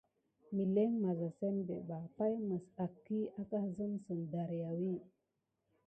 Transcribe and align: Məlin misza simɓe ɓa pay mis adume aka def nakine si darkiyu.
Məlin 0.55 0.91
misza 1.01 1.29
simɓe 1.37 1.75
ɓa 1.87 1.97
pay 2.17 2.33
mis 2.47 2.65
adume 2.83 3.31
aka 3.39 3.57
def 3.63 3.77
nakine 3.77 3.97
si 4.05 4.13
darkiyu. 4.31 4.95